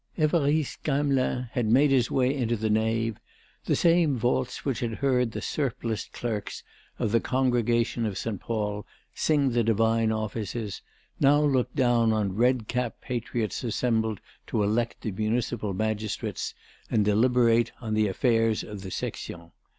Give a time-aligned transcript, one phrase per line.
[0.17, 3.19] Évariste Gamelin made his way into the nave;
[3.65, 6.63] the same vaults which had heard the surpliced clerks
[6.97, 8.39] of the Congregation of St.
[8.41, 8.83] Paul
[9.13, 10.81] sing the divine offices,
[11.19, 16.55] now looked down on red capped patriots assembled to elect the Municipal magistrates
[16.89, 19.51] and deliberate on the affairs of the Section.